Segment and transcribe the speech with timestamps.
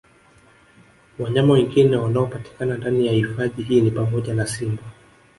[1.19, 4.83] Wanyama wengine wanaopatikana ndani ya hifadhi hii ni pamoja na Simba